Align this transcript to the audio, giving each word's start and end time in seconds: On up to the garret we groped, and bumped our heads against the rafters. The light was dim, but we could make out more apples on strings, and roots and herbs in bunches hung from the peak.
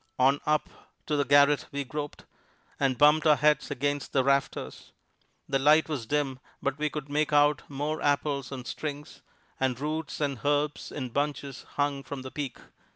On 0.17 0.39
up 0.47 0.67
to 1.05 1.15
the 1.15 1.23
garret 1.25 1.67
we 1.71 1.83
groped, 1.83 2.25
and 2.79 2.97
bumped 2.97 3.27
our 3.27 3.35
heads 3.35 3.69
against 3.69 4.13
the 4.13 4.23
rafters. 4.23 4.93
The 5.47 5.59
light 5.59 5.87
was 5.87 6.07
dim, 6.07 6.39
but 6.59 6.79
we 6.79 6.89
could 6.89 7.07
make 7.07 7.31
out 7.31 7.61
more 7.69 8.01
apples 8.01 8.51
on 8.51 8.65
strings, 8.65 9.21
and 9.59 9.79
roots 9.79 10.19
and 10.19 10.39
herbs 10.43 10.91
in 10.91 11.09
bunches 11.09 11.67
hung 11.77 12.01
from 12.01 12.23
the 12.23 12.31
peak. 12.31 12.57